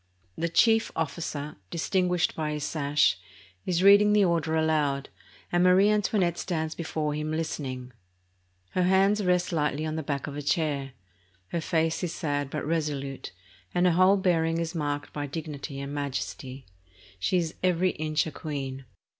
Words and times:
The 0.35 0.49
chief 0.49 0.91
officer, 0.95 1.57
dis 1.69 1.87
tinguished 1.87 2.33
by 2.33 2.53
his 2.53 2.63
sash, 2.63 3.19
is 3.67 3.83
reading 3.83 4.13
the 4.13 4.25
order 4.25 4.55
aloud, 4.55 5.09
and 5.51 5.63
Marie 5.63 5.91
Antoinette 5.91 6.39
.stands 6.39 6.73
before 6.73 7.13
him 7.13 7.29
listening. 7.29 7.93
Her 8.71 8.81
hand 8.81 9.19
rests 9.19 9.51
lightly 9.51 9.85
on 9.85 9.97
the 9.97 10.01
back 10.01 10.25
of 10.25 10.35
a 10.35 10.41
chair. 10.41 10.93
Her 11.49 11.61
face 11.61 12.03
is 12.03 12.15
sad 12.15 12.49
but 12.49 12.65
resolute, 12.65 13.31
and 13.75 13.85
her 13.85 13.91
whole 13.91 14.17
bearing 14.17 14.57
is 14.57 14.73
marked 14.73 15.13
by 15.13 15.27
dignity 15.27 15.79
and 15.79 15.93
majesty. 15.93 16.65
She 17.19 17.37
is 17.37 17.53
every 17.61 17.91
inch 17.91 18.25
a 18.25 18.31
queen. 18.31 18.85